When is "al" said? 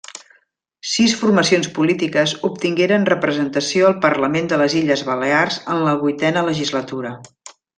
3.91-3.99